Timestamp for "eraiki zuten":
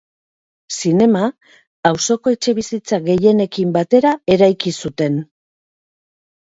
4.39-5.23